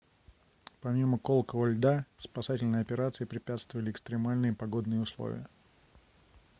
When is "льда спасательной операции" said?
1.67-3.23